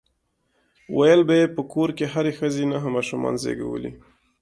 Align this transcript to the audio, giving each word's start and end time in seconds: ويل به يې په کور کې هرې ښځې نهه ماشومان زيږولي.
ويل 0.97 1.21
به 1.27 1.35
يې 1.41 1.45
په 1.55 1.61
کور 1.73 1.89
کې 1.97 2.05
هرې 2.13 2.31
ښځې 2.39 2.63
نهه 2.73 2.87
ماشومان 2.95 3.35
زيږولي. 3.43 3.91